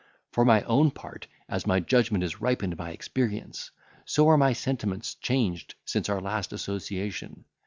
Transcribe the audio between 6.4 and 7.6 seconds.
association.